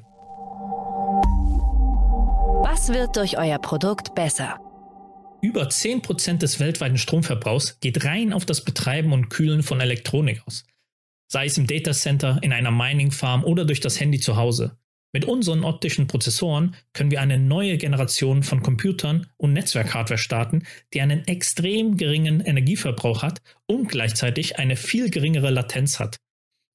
Was 2.63 2.89
wird 2.89 3.15
durch 3.17 3.37
euer 3.37 3.59
Produkt 3.59 4.15
besser? 4.15 4.59
Über 5.41 5.67
10% 5.67 6.39
des 6.39 6.59
weltweiten 6.59 6.97
Stromverbrauchs 6.97 7.79
geht 7.79 8.03
rein 8.05 8.33
auf 8.33 8.45
das 8.45 8.63
Betreiben 8.63 9.13
und 9.13 9.29
Kühlen 9.29 9.61
von 9.61 9.79
Elektronik 9.79 10.41
aus. 10.47 10.65
Sei 11.31 11.45
es 11.45 11.57
im 11.57 11.67
Datacenter, 11.67 12.39
in 12.41 12.53
einer 12.53 12.71
Mining 12.71 13.11
Farm 13.11 13.43
oder 13.43 13.65
durch 13.65 13.79
das 13.79 13.99
Handy 13.99 14.19
zu 14.19 14.35
Hause. 14.35 14.77
Mit 15.13 15.25
unseren 15.25 15.63
optischen 15.63 16.07
Prozessoren 16.07 16.75
können 16.93 17.11
wir 17.11 17.21
eine 17.21 17.37
neue 17.37 17.77
Generation 17.77 18.43
von 18.43 18.61
Computern 18.61 19.27
und 19.37 19.53
Netzwerkhardware 19.53 20.17
starten, 20.17 20.63
die 20.93 21.01
einen 21.01 21.25
extrem 21.27 21.97
geringen 21.97 22.41
Energieverbrauch 22.41 23.21
hat 23.21 23.41
und 23.67 23.89
gleichzeitig 23.89 24.59
eine 24.59 24.75
viel 24.75 25.09
geringere 25.09 25.49
Latenz 25.49 25.99
hat. 25.99 26.17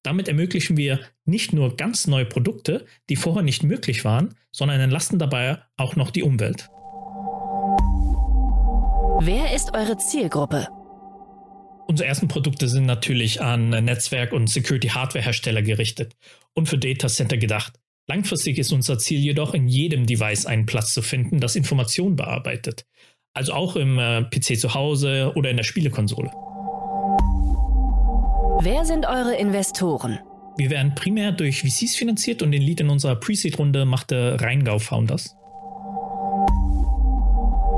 Damit 0.03 0.27
ermöglichen 0.27 0.77
wir 0.77 0.99
nicht 1.25 1.53
nur 1.53 1.77
ganz 1.77 2.07
neue 2.07 2.25
Produkte, 2.25 2.85
die 3.09 3.15
vorher 3.15 3.43
nicht 3.43 3.63
möglich 3.63 4.03
waren, 4.03 4.35
sondern 4.51 4.79
entlasten 4.79 5.19
dabei 5.19 5.59
auch 5.77 5.95
noch 5.95 6.11
die 6.11 6.23
Umwelt. 6.23 6.69
Wer 9.25 9.55
ist 9.55 9.73
eure 9.73 9.95
Zielgruppe? 9.95 10.67
Unsere 11.87 12.09
ersten 12.09 12.27
Produkte 12.27 12.67
sind 12.67 12.85
natürlich 12.85 13.41
an 13.41 13.69
Netzwerk- 13.69 14.33
und 14.33 14.49
Security-Hardware-Hersteller 14.49 15.61
gerichtet 15.61 16.13
und 16.53 16.67
für 16.67 16.77
Data 16.77 17.07
Center 17.07 17.37
gedacht. 17.37 17.79
Langfristig 18.05 18.57
ist 18.57 18.73
unser 18.73 18.97
Ziel 18.97 19.21
jedoch, 19.21 19.53
in 19.53 19.69
jedem 19.69 20.05
Device 20.07 20.45
einen 20.45 20.65
Platz 20.65 20.93
zu 20.93 21.01
finden, 21.01 21.39
das 21.39 21.55
Informationen 21.55 22.17
bearbeitet. 22.17 22.85
Also 23.33 23.53
auch 23.53 23.77
im 23.77 23.97
äh, 23.97 24.23
PC 24.23 24.59
zu 24.59 24.73
Hause 24.73 25.31
oder 25.35 25.49
in 25.49 25.55
der 25.55 25.63
Spielekonsole. 25.63 26.29
Wer 28.59 28.83
sind 28.83 29.05
eure 29.05 29.37
Investoren? 29.37 30.19
Wir 30.57 30.69
werden 30.69 30.95
primär 30.95 31.31
durch 31.31 31.61
VCs 31.61 31.95
finanziert 31.95 32.41
und 32.41 32.51
den 32.51 32.61
Lead 32.61 32.81
in 32.81 32.89
unserer 32.89 33.15
Pre-Seed-Runde 33.15 33.85
machte 33.85 34.37
Rheingau 34.41 34.79
Founders. 34.79 35.37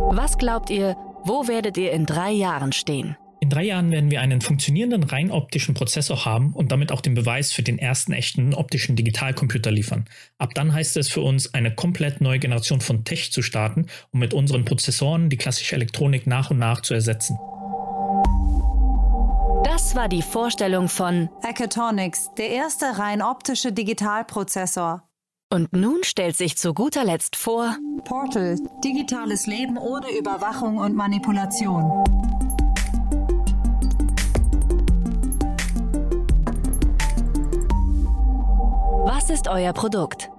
Was 0.10 0.40
glaubt 0.40 0.72
ihr, 0.72 0.96
wo 1.26 1.48
werdet 1.48 1.78
ihr 1.78 1.92
in 1.92 2.06
drei 2.06 2.32
Jahren 2.32 2.72
stehen? 2.72 3.18
In 3.42 3.50
drei 3.50 3.64
Jahren 3.64 3.92
werden 3.92 4.10
wir 4.10 4.22
einen 4.22 4.42
funktionierenden 4.42 5.04
rein 5.04 5.30
optischen 5.30 5.76
Prozessor 5.76 6.26
haben 6.26 6.54
und 6.54 6.72
damit 6.72 6.92
auch 6.92 7.02
den 7.02 7.14
Beweis 7.14 7.52
für 7.52 7.64
den 7.64 7.78
ersten 7.78 8.14
echten 8.14 8.54
optischen 8.54 8.96
Digitalcomputer 8.96 9.72
liefern. 9.72 10.06
Ab 10.38 10.54
dann 10.56 10.74
heißt 10.74 10.98
es 10.98 11.10
für 11.10 11.22
uns, 11.22 11.54
eine 11.54 11.74
komplett 11.74 12.22
neue 12.22 12.40
Generation 12.40 12.82
von 12.82 13.04
Tech 13.04 13.32
zu 13.32 13.42
starten, 13.42 13.88
um 14.12 14.20
mit 14.20 14.34
unseren 14.34 14.66
Prozessoren 14.66 15.30
die 15.30 15.38
klassische 15.38 15.76
Elektronik 15.76 16.26
nach 16.28 16.50
und 16.50 16.60
nach 16.60 16.82
zu 16.82 16.94
ersetzen. 16.94 17.38
Das 19.64 19.96
war 19.96 20.08
die 20.08 20.22
Vorstellung 20.22 20.90
von 20.90 21.30
Acatonics, 21.44 22.32
der 22.38 22.50
erste 22.50 22.98
rein 22.98 23.22
optische 23.22 23.72
Digitalprozessor. 23.74 25.04
Und 25.52 25.74
nun 25.74 26.04
stellt 26.04 26.36
sich 26.36 26.58
zu 26.58 26.74
guter 26.74 27.04
Letzt 27.04 27.36
vor 27.36 27.76
Portal, 28.04 28.58
digitales 28.84 29.46
Leben 29.46 29.78
ohne 29.78 30.18
Überwachung 30.18 30.78
und 30.78 30.96
Manipulation. 30.96 32.04
Was 39.06 39.30
ist 39.30 39.48
euer 39.48 39.72
Produkt? 39.74 40.30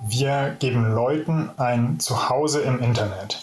Wir 0.00 0.56
geben 0.58 0.92
Leuten 0.94 1.50
ein 1.56 2.00
Zuhause 2.00 2.62
im 2.62 2.80
Internet. 2.80 3.40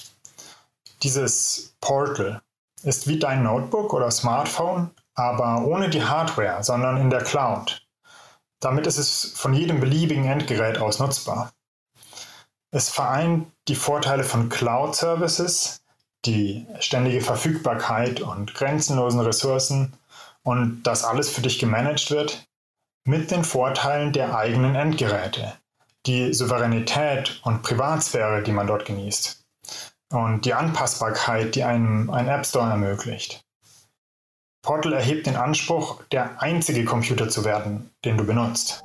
Dieses 1.04 1.76
Portal 1.80 2.42
ist 2.84 3.08
wie 3.08 3.18
dein 3.18 3.44
Notebook 3.44 3.94
oder 3.94 4.12
Smartphone, 4.12 4.92
aber 5.14 5.66
ohne 5.66 5.90
die 5.90 6.04
Hardware, 6.04 6.64
sondern 6.64 6.98
in 6.98 7.10
der 7.10 7.24
Cloud. 7.24 7.85
Damit 8.60 8.88
ist 8.88 8.98
es 8.98 9.34
von 9.36 9.54
jedem 9.54 9.80
beliebigen 9.80 10.26
Endgerät 10.26 10.78
aus 10.78 11.00
nutzbar. 11.00 11.52
Es 12.72 12.90
vereint 12.90 13.52
die 13.68 13.76
Vorteile 13.76 14.24
von 14.24 14.50
Cloud-Services, 14.50 15.82
die 16.26 16.66
ständige 16.80 17.22
Verfügbarkeit 17.22 18.22
und 18.22 18.54
grenzenlosen 18.54 19.20
Ressourcen 19.22 19.94
und 20.44 20.84
dass 20.84 21.04
alles 21.04 21.30
für 21.30 21.42
dich 21.42 21.60
gemanagt 21.60 22.12
wird, 22.12 22.48
mit 23.06 23.32
den 23.32 23.44
Vorteilen 23.44 24.14
der 24.14 24.36
eigenen 24.36 24.76
Endgeräte, 24.76 25.54
die 26.06 26.34
Souveränität 26.34 27.40
und 27.44 27.62
Privatsphäre, 27.62 28.42
die 28.42 28.52
man 28.52 28.68
dort 28.68 28.86
genießt 28.86 29.46
und 30.16 30.46
die 30.46 30.54
Anpassbarkeit, 30.54 31.56
die 31.56 31.64
einem 31.64 32.10
ein 32.10 32.28
App 32.28 32.46
Store 32.46 32.70
ermöglicht. 32.70 33.45
Portal 34.66 34.94
erhebt 34.94 35.28
den 35.28 35.36
Anspruch, 35.36 36.02
der 36.12 36.42
einzige 36.42 36.86
Computer 36.86 37.30
zu 37.30 37.46
werden, 37.46 37.92
den 38.04 38.18
du 38.18 38.26
benutzt. 38.26 38.84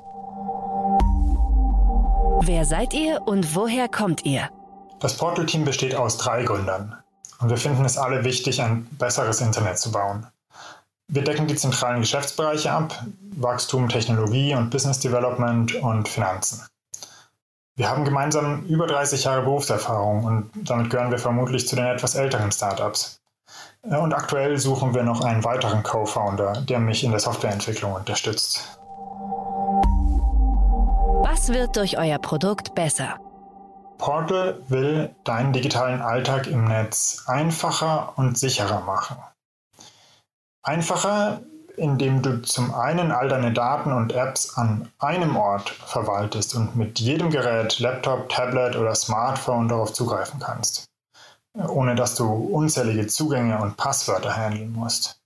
Wer 2.43 2.67
seid 2.67 2.93
ihr 2.93 3.23
und 3.27 3.57
woher 3.57 3.89
kommt 3.89 4.27
ihr? 4.27 4.51
Das 5.01 5.17
Portal-Team 5.17 5.65
besteht 5.65 5.95
aus 5.95 6.19
drei 6.19 6.43
Gründern 6.43 6.97
und 7.41 7.49
wir 7.49 7.57
finden 7.57 7.87
es 7.87 7.97
alle 7.97 8.25
wichtig, 8.25 8.61
ein 8.61 8.85
besseres 8.99 9.41
Internet 9.41 9.79
zu 9.79 9.91
bauen. 9.91 10.27
Wir 11.09 11.25
decken 11.25 11.47
die 11.47 11.57
zentralen 11.57 12.01
Geschäftsbereiche 12.01 12.71
ab, 12.71 13.03
Wachstum, 13.37 13.89
Technologie 13.89 14.55
und 14.55 14.69
Business 14.69 15.01
Development 15.01 15.75
und 15.77 16.09
Finanzen. 16.11 16.63
Wir 17.77 17.89
haben 17.89 18.05
gemeinsam 18.05 18.67
über 18.67 18.87
30 18.87 19.25
Jahre 19.25 19.43
Berufserfahrung 19.43 20.25
und 20.25 20.51
damit 20.69 20.91
gehören 20.91 21.11
wir 21.11 21.19
vermutlich 21.19 21.67
zu 21.67 21.75
den 21.75 21.87
etwas 21.87 22.17
älteren 22.17 22.53
Startups. 22.53 23.20
Und 23.83 24.13
aktuell 24.13 24.59
suchen 24.59 24.95
wir 24.95 25.03
noch 25.03 25.23
einen 25.23 25.43
weiteren 25.43 25.83
Co-Founder, 25.83 26.61
der 26.69 26.79
mich 26.79 27.03
in 27.03 27.13
der 27.13 27.21
Softwareentwicklung 27.21 27.95
unterstützt. 27.95 28.79
Was 31.23 31.49
wird 31.49 31.77
durch 31.77 31.97
euer 31.99 32.19
Produkt 32.19 32.75
besser? 32.75 33.19
Portal 33.97 34.63
will 34.69 35.15
deinen 35.25 35.53
digitalen 35.53 36.03
Alltag 36.03 36.47
im 36.47 36.65
Netz 36.65 37.25
einfacher 37.27 38.15
und 38.17 38.39
sicherer 38.39 38.81
machen. 38.81 39.17
Einfacher, 40.63 41.41
indem 41.77 42.21
du 42.21 42.43
zum 42.43 42.75
einen 42.75 43.13
all 43.13 43.29
deine 43.29 43.53
Daten 43.53 43.93
und 43.93 44.13
Apps 44.13 44.57
an 44.59 44.91
einem 44.99 45.37
Ort 45.37 45.71
verwaltest 45.71 46.55
und 46.55 46.77
mit 46.77 47.01
jedem 47.01 47.31
Gerät, 47.31 47.79
Laptop, 47.79 48.29
Tablet 48.29 48.77
oder 48.77 48.95
Smartphone 48.95 49.69
darauf 49.69 49.93
zugreifen 49.93 50.41
kannst, 50.41 50.90
ohne 51.55 51.95
dass 51.95 52.15
du 52.15 52.27
unzählige 52.27 53.07
Zugänge 53.07 53.61
und 53.61 53.77
Passwörter 53.77 54.37
handeln 54.37 54.73
musst. 54.73 55.21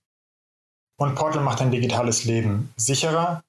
Und 0.97 1.15
Portal 1.15 1.41
macht 1.41 1.59
dein 1.59 1.71
digitales 1.71 2.23
Leben 2.23 2.73
sicherer, 2.77 3.43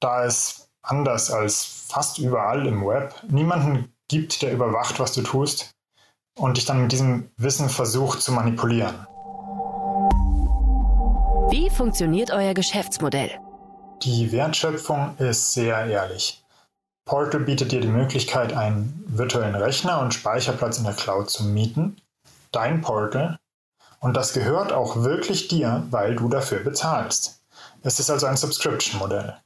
da 0.00 0.24
es 0.24 0.68
anders 0.82 1.30
als 1.30 1.64
fast 1.88 2.18
überall 2.18 2.66
im 2.66 2.86
Web 2.86 3.14
niemanden 3.28 3.92
gibt, 4.08 4.42
der 4.42 4.52
überwacht, 4.52 5.00
was 5.00 5.12
du 5.12 5.22
tust, 5.22 5.70
und 6.38 6.58
dich 6.58 6.66
dann 6.66 6.82
mit 6.82 6.92
diesem 6.92 7.30
Wissen 7.38 7.68
versucht 7.68 8.20
zu 8.20 8.30
manipulieren. 8.32 9.06
Wie 11.50 11.70
funktioniert 11.70 12.30
euer 12.30 12.54
Geschäftsmodell? 12.54 13.30
Die 14.02 14.30
Wertschöpfung 14.32 15.16
ist 15.16 15.54
sehr 15.54 15.86
ehrlich. 15.86 16.44
Portal 17.06 17.40
bietet 17.40 17.70
dir 17.70 17.80
die 17.80 17.86
Möglichkeit, 17.86 18.52
einen 18.52 19.04
virtuellen 19.06 19.54
Rechner 19.54 20.00
und 20.00 20.12
Speicherplatz 20.12 20.78
in 20.78 20.84
der 20.84 20.92
Cloud 20.92 21.30
zu 21.30 21.44
mieten. 21.44 21.96
Dein 22.50 22.80
Portal. 22.80 23.38
Und 24.00 24.16
das 24.16 24.32
gehört 24.32 24.72
auch 24.72 24.96
wirklich 24.96 25.46
dir, 25.46 25.84
weil 25.90 26.16
du 26.16 26.28
dafür 26.28 26.58
bezahlst. 26.58 27.40
Es 27.82 28.00
ist 28.00 28.10
also 28.10 28.26
ein 28.26 28.36
Subscription-Modell. 28.36 29.36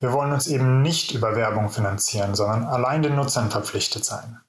Wir 0.00 0.12
wollen 0.14 0.32
uns 0.32 0.46
eben 0.46 0.80
nicht 0.80 1.12
über 1.12 1.36
Werbung 1.36 1.68
finanzieren, 1.68 2.34
sondern 2.34 2.64
allein 2.64 3.02
den 3.02 3.16
Nutzern 3.16 3.50
verpflichtet 3.50 4.06
sein. 4.06 4.40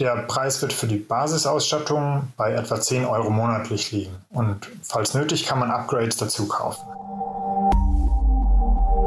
Der 0.00 0.16
Preis 0.22 0.60
wird 0.62 0.72
für 0.72 0.88
die 0.88 0.98
Basisausstattung 0.98 2.32
bei 2.36 2.52
etwa 2.52 2.80
10 2.80 3.04
Euro 3.04 3.30
monatlich 3.30 3.92
liegen 3.92 4.16
und 4.30 4.68
falls 4.82 5.14
nötig 5.14 5.46
kann 5.46 5.60
man 5.60 5.70
Upgrades 5.70 6.16
dazu 6.16 6.48
kaufen. 6.48 6.82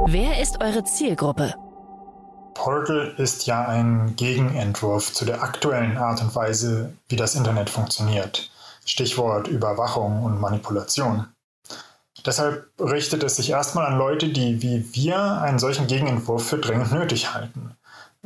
Wer 0.06 0.42
ist 0.42 0.62
eure 0.62 0.84
Zielgruppe? 0.86 1.56
Portal 2.54 3.14
ist 3.18 3.46
ja 3.48 3.68
ein 3.68 4.16
Gegenentwurf 4.16 5.14
zu 5.14 5.26
der 5.26 5.44
aktuellen 5.44 5.98
Art 5.98 6.22
und 6.22 6.36
Weise, 6.36 6.94
wie 7.08 7.16
das 7.16 7.36
Internet 7.36 7.70
funktioniert. 7.70 8.50
Stichwort 8.86 9.48
Überwachung 9.48 10.24
und 10.24 10.40
Manipulation. 10.40 11.28
Deshalb 12.26 12.68
richtet 12.80 13.24
es 13.24 13.36
sich 13.36 13.50
erstmal 13.50 13.86
an 13.86 13.98
Leute, 13.98 14.30
die 14.30 14.62
wie 14.62 14.94
wir 14.94 15.20
einen 15.42 15.60
solchen 15.60 15.88
Gegenentwurf 15.88 16.48
für 16.48 16.58
dringend 16.58 16.92
nötig 16.92 17.34
halten. 17.34 17.76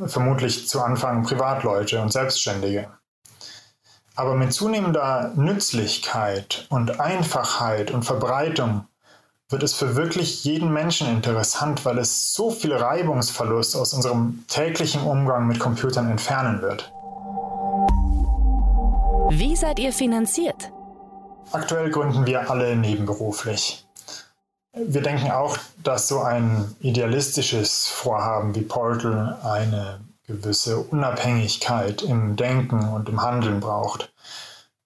Vermutlich 0.04 0.68
zu 0.68 0.80
Anfang 0.80 1.24
Privatleute 1.24 2.00
und 2.00 2.12
Selbstständige. 2.12 2.88
Aber 4.14 4.34
mit 4.34 4.52
zunehmender 4.52 5.32
Nützlichkeit 5.34 6.66
und 6.70 7.00
Einfachheit 7.00 7.90
und 7.90 8.04
Verbreitung 8.04 8.86
wird 9.50 9.62
es 9.62 9.72
für 9.72 9.96
wirklich 9.96 10.44
jeden 10.44 10.70
Menschen 10.72 11.08
interessant, 11.08 11.84
weil 11.86 11.98
es 11.98 12.34
so 12.34 12.50
viel 12.50 12.74
Reibungsverlust 12.74 13.76
aus 13.76 13.94
unserem 13.94 14.44
täglichen 14.46 15.02
Umgang 15.02 15.46
mit 15.46 15.58
Computern 15.58 16.10
entfernen 16.10 16.60
wird. 16.60 16.92
Wie 19.30 19.56
seid 19.56 19.78
ihr 19.78 19.92
finanziert? 19.92 20.70
Aktuell 21.52 21.90
gründen 21.90 22.26
wir 22.26 22.50
alle 22.50 22.76
nebenberuflich. 22.76 23.86
Wir 24.74 25.00
denken 25.00 25.30
auch, 25.30 25.56
dass 25.82 26.08
so 26.08 26.20
ein 26.20 26.74
idealistisches 26.80 27.86
Vorhaben 27.86 28.54
wie 28.54 28.60
Portal 28.60 29.38
eine 29.42 30.00
gewisse 30.26 30.78
Unabhängigkeit 30.78 32.02
im 32.02 32.36
Denken 32.36 32.86
und 32.90 33.08
im 33.08 33.22
Handeln 33.22 33.60
braucht. 33.60 34.12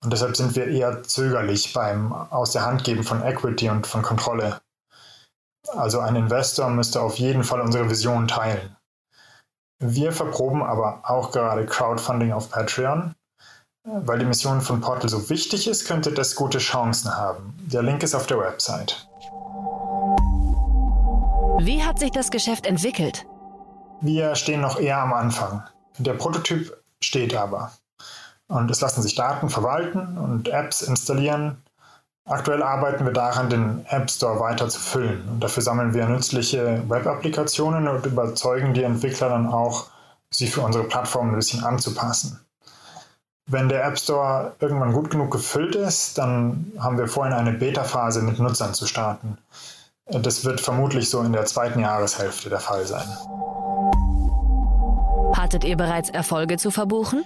Und 0.03 0.13
deshalb 0.13 0.37
sind 0.37 0.57
wir 0.57 0.67
eher 0.67 1.03
zögerlich 1.03 1.73
beim 1.73 2.13
Aus 2.13 2.53
der 2.53 2.67
Hand 2.67 2.85
geben 2.85 3.05
von 3.05 3.23
Equity 3.23 3.71
und 3.71 3.87
von 3.87 4.03
Kontrolle. 4.03 4.61
Also 5.77 6.01
ein 6.01 6.17
Investor 6.17 6.69
müsste 6.71 7.01
auf 7.01 7.17
jeden 7.17 7.45
Fall 7.45 7.61
unsere 7.61 7.89
Vision 7.89 8.27
teilen. 8.27 8.77
Wir 9.79 10.13
verproben 10.13 10.63
aber 10.63 11.03
auch 11.05 11.31
gerade 11.33 11.67
Crowdfunding 11.67 12.33
auf 12.33 12.51
Patreon. 12.51 13.15
Weil 13.85 14.21
die 14.21 14.25
Mission 14.25 14.61
von 14.61 14.81
Portal 14.81 15.09
so 15.09 15.29
wichtig 15.29 15.67
ist, 15.67 15.87
könnte 15.87 16.13
das 16.13 16.37
gute 16.37 16.59
Chancen 16.59 17.17
haben. 17.17 17.53
Der 17.59 17.83
Link 17.83 18.05
ist 18.05 18.15
auf 18.15 18.29
der 18.29 18.39
Website. 18.39 19.09
Wie 21.59 21.83
hat 21.83 21.99
sich 21.99 22.13
das 22.13 22.31
Geschäft 22.31 22.67
entwickelt? 22.67 23.27
Wir 24.01 24.37
stehen 24.37 24.61
noch 24.61 24.79
eher 24.79 24.99
am 24.99 25.13
Anfang. 25.13 25.65
Der 25.99 26.15
Prototyp 26.15 26.77
steht 27.01 27.35
aber. 27.35 27.73
Und 28.53 28.71
es 28.71 28.83
lassen 28.83 29.01
sich 29.01 29.15
Daten 29.15 29.49
verwalten 29.49 30.19
und 30.19 30.47
Apps 30.49 30.83
installieren. 30.83 31.63
Aktuell 32.27 32.63
arbeiten 32.63 33.07
wir 33.07 33.13
daran, 33.15 33.49
den 33.49 33.87
App 33.89 34.11
Store 34.11 34.39
weiter 34.41 34.69
zu 34.69 34.79
füllen. 34.79 35.27
Und 35.27 35.41
dafür 35.41 35.63
sammeln 35.63 35.95
wir 35.95 36.07
nützliche 36.07 36.83
Web-Applikationen 36.87 37.89
und 37.89 38.05
überzeugen 38.05 38.75
die 38.75 38.83
Entwickler 38.83 39.31
dann 39.31 39.47
auch, 39.47 39.87
sie 40.29 40.49
für 40.49 40.61
unsere 40.61 40.85
Plattform 40.85 41.31
ein 41.31 41.37
bisschen 41.37 41.65
anzupassen. 41.65 42.41
Wenn 43.47 43.71
der 43.71 43.87
App 43.87 43.99
Store 43.99 44.53
irgendwann 44.61 44.93
gut 44.93 45.09
genug 45.09 45.31
gefüllt 45.31 45.75
ist, 45.75 46.19
dann 46.19 46.73
haben 46.79 46.99
wir 46.99 47.09
vorhin 47.09 47.33
eine 47.33 47.53
Beta-Phase 47.53 48.21
mit 48.21 48.39
Nutzern 48.39 48.75
zu 48.75 48.87
starten. 48.87 49.39
Das 50.05 50.45
wird 50.45 50.61
vermutlich 50.61 51.09
so 51.09 51.23
in 51.23 51.33
der 51.33 51.47
zweiten 51.47 51.81
Jahreshälfte 51.81 52.51
der 52.51 52.61
Fall 52.61 52.85
sein. 52.85 53.09
Hattet 55.35 55.65
ihr 55.65 55.79
bereits 55.79 56.11
Erfolge 56.11 56.59
zu 56.59 56.71
verbuchen? 56.71 57.25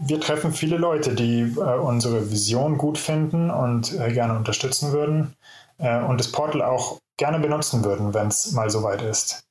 Wir 0.00 0.20
treffen 0.20 0.52
viele 0.52 0.76
Leute, 0.76 1.14
die 1.14 1.40
äh, 1.40 1.78
unsere 1.78 2.30
Vision 2.30 2.78
gut 2.78 2.98
finden 2.98 3.50
und 3.50 3.92
äh, 3.92 4.12
gerne 4.12 4.36
unterstützen 4.36 4.92
würden 4.92 5.36
äh, 5.78 6.00
und 6.00 6.18
das 6.18 6.32
Portal 6.32 6.62
auch 6.62 6.98
gerne 7.16 7.38
benutzen 7.38 7.84
würden, 7.84 8.12
wenn 8.12 8.28
es 8.28 8.52
mal 8.52 8.70
soweit 8.70 9.02
ist. 9.02 9.44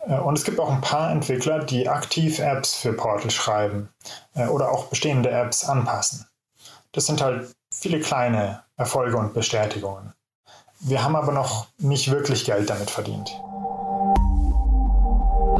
Äh, 0.00 0.18
und 0.18 0.36
es 0.36 0.44
gibt 0.44 0.58
auch 0.58 0.70
ein 0.70 0.80
paar 0.80 1.10
Entwickler, 1.10 1.60
die 1.60 1.88
aktiv 1.88 2.38
Apps 2.40 2.74
für 2.74 2.92
Portal 2.92 3.30
schreiben 3.30 3.90
äh, 4.34 4.46
oder 4.46 4.72
auch 4.72 4.86
bestehende 4.86 5.30
Apps 5.30 5.64
anpassen. 5.64 6.26
Das 6.92 7.06
sind 7.06 7.22
halt 7.22 7.52
viele 7.72 8.00
kleine 8.00 8.62
Erfolge 8.76 9.16
und 9.16 9.34
Bestätigungen. 9.34 10.12
Wir 10.80 11.04
haben 11.04 11.14
aber 11.14 11.32
noch 11.32 11.66
nicht 11.78 12.10
wirklich 12.10 12.44
Geld 12.44 12.70
damit 12.70 12.90
verdient. 12.90 13.30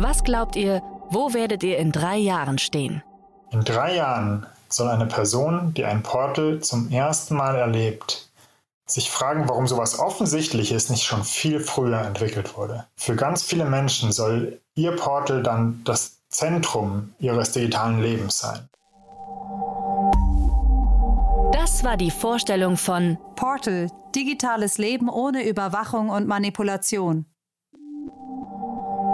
Was 0.03 0.25
glaubt 0.25 0.57
ihr, 0.57 0.83
wo 1.11 1.35
werdet 1.35 1.63
ihr 1.63 1.77
in 1.77 1.93
drei 1.93 2.17
Jahren 2.17 2.59
stehen? 2.59 3.03
In 3.53 3.65
drei 3.65 3.97
Jahren 3.97 4.47
soll 4.69 4.89
eine 4.89 5.07
Person, 5.07 5.75
die 5.75 5.85
ein 5.85 6.05
Portal 6.05 6.61
zum 6.61 6.91
ersten 6.91 7.35
Mal 7.35 7.57
erlebt, 7.57 8.31
sich 8.87 9.11
fragen, 9.11 9.49
warum 9.49 9.67
sowas 9.67 9.99
Offensichtliches 9.99 10.89
nicht 10.89 11.03
schon 11.03 11.25
viel 11.25 11.59
früher 11.59 12.01
entwickelt 12.01 12.57
wurde. 12.57 12.87
Für 12.97 13.17
ganz 13.17 13.43
viele 13.43 13.65
Menschen 13.65 14.13
soll 14.13 14.61
ihr 14.77 14.95
Portal 14.95 15.43
dann 15.43 15.83
das 15.85 16.19
Zentrum 16.29 17.13
ihres 17.19 17.51
digitalen 17.51 18.01
Lebens 18.01 18.39
sein. 18.39 18.69
Das 21.53 21.83
war 21.83 21.97
die 21.97 22.13
Vorstellung 22.13 22.77
von 22.77 23.19
Portal, 23.35 23.91
digitales 24.15 24.79
Leben 24.79 25.09
ohne 25.09 25.45
Überwachung 25.45 26.11
und 26.11 26.29
Manipulation. 26.29 27.27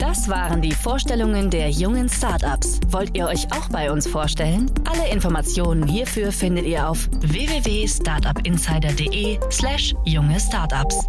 Das 0.06 0.28
waren 0.28 0.62
die 0.62 0.70
Vorstellungen 0.70 1.50
der 1.50 1.68
jungen 1.68 2.08
Startups. 2.08 2.78
Wollt 2.90 3.16
ihr 3.16 3.26
euch 3.26 3.52
auch 3.52 3.68
bei 3.70 3.90
uns 3.90 4.06
vorstellen? 4.06 4.70
Alle 4.88 5.10
Informationen 5.10 5.84
hierfür 5.84 6.30
findet 6.30 6.64
ihr 6.64 6.88
auf 6.88 7.08
www.startupinsider.de/slash 7.10 9.96
junge 10.04 10.38
Startups. 10.38 11.08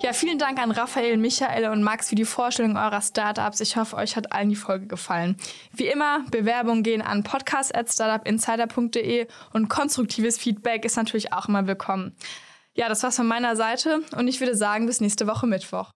Ja, 0.00 0.14
vielen 0.14 0.38
Dank 0.38 0.58
an 0.58 0.70
Raphael, 0.70 1.18
Michael 1.18 1.68
und 1.68 1.82
Max 1.82 2.08
für 2.08 2.14
die 2.14 2.24
Vorstellung 2.24 2.78
eurer 2.78 3.02
Startups. 3.02 3.60
Ich 3.60 3.76
hoffe, 3.76 3.96
euch 3.96 4.16
hat 4.16 4.32
allen 4.32 4.48
die 4.48 4.56
Folge 4.56 4.86
gefallen. 4.86 5.36
Wie 5.72 5.88
immer, 5.88 6.24
Bewerbungen 6.30 6.82
gehen 6.82 7.02
an 7.02 7.24
podcast.startupinsider.de 7.24 9.26
und 9.52 9.68
konstruktives 9.68 10.38
Feedback 10.38 10.86
ist 10.86 10.96
natürlich 10.96 11.34
auch 11.34 11.48
immer 11.48 11.66
willkommen. 11.66 12.16
Ja, 12.72 12.88
das 12.88 13.02
war's 13.02 13.16
von 13.16 13.26
meiner 13.26 13.54
Seite 13.54 14.00
und 14.16 14.28
ich 14.28 14.40
würde 14.40 14.56
sagen, 14.56 14.86
bis 14.86 15.02
nächste 15.02 15.26
Woche 15.26 15.46
Mittwoch. 15.46 15.90